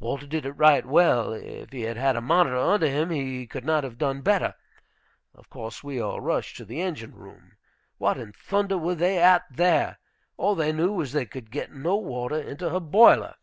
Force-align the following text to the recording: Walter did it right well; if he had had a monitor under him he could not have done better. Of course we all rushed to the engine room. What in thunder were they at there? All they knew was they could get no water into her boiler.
Walter 0.00 0.28
did 0.28 0.46
it 0.46 0.52
right 0.52 0.86
well; 0.86 1.32
if 1.32 1.72
he 1.72 1.80
had 1.82 1.96
had 1.96 2.14
a 2.14 2.20
monitor 2.20 2.56
under 2.56 2.86
him 2.86 3.10
he 3.10 3.44
could 3.44 3.64
not 3.64 3.82
have 3.82 3.98
done 3.98 4.20
better. 4.20 4.54
Of 5.34 5.50
course 5.50 5.82
we 5.82 5.98
all 6.00 6.20
rushed 6.20 6.56
to 6.58 6.64
the 6.64 6.80
engine 6.80 7.12
room. 7.12 7.56
What 7.98 8.16
in 8.16 8.32
thunder 8.34 8.78
were 8.78 8.94
they 8.94 9.18
at 9.18 9.42
there? 9.50 9.98
All 10.36 10.54
they 10.54 10.70
knew 10.70 10.92
was 10.92 11.10
they 11.10 11.26
could 11.26 11.50
get 11.50 11.72
no 11.72 11.96
water 11.96 12.40
into 12.40 12.70
her 12.70 12.78
boiler. 12.78 13.34